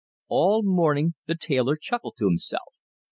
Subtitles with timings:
[0.29, 2.73] All morning the tailor chuckled to himself.